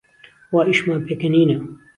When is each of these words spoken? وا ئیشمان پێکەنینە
وا 0.53 0.61
ئیشمان 0.67 0.99
پێکەنینە 1.07 1.57